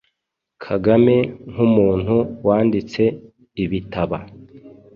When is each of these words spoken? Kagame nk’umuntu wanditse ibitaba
Kagame 0.65 1.15
nk’umuntu 1.51 2.15
wanditse 2.47 3.03
ibitaba 3.63 4.17